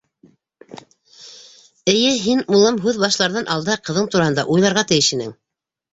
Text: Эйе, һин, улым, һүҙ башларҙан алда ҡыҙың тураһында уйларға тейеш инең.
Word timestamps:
Эйе, 1.93 2.15
һин, 2.23 2.43
улым, 2.55 2.79
һүҙ 2.85 2.99
башларҙан 3.05 3.53
алда 3.57 3.77
ҡыҙың 3.91 4.09
тураһында 4.17 4.47
уйларға 4.55 4.87
тейеш 4.95 5.13
инең. 5.19 5.37